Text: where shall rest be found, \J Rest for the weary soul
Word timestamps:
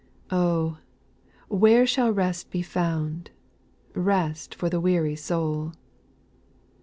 where 1.47 1.85
shall 1.85 2.09
rest 2.11 2.49
be 2.49 2.63
found, 2.63 3.25
\J 3.93 3.99
Rest 4.01 4.55
for 4.55 4.67
the 4.67 4.79
weary 4.81 5.15
soul 5.15 5.73